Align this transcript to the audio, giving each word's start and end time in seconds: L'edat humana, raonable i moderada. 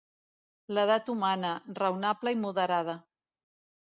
L'edat 0.77 1.11
humana, 1.15 1.51
raonable 1.81 2.35
i 2.37 2.41
moderada. 2.45 2.99